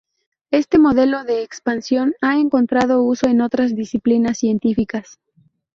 [0.49, 5.19] Este modelo de expansión ha encontrado uso en otras disciplinas científicas.